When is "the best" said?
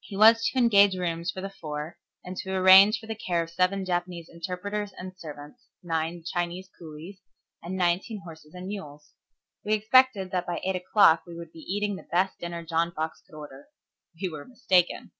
11.96-12.38